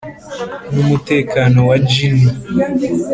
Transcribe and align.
numutekano 0.73 1.59
wa 1.69 1.77
jinny 1.89 2.27